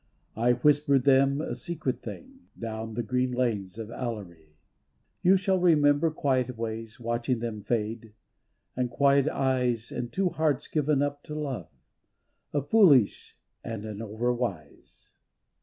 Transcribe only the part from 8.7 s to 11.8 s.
and quiet eyes, And two hearts given up to love,